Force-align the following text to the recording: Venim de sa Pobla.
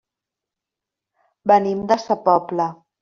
Venim 1.51 1.85
de 1.93 1.99
sa 2.07 2.19
Pobla. 2.25 2.67